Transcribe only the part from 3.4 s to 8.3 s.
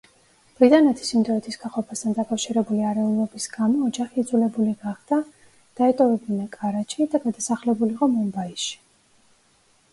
გამო ოჯახი იძულებული გახდა დაეტოვებინა კარაჩი და გადასახლებულიყო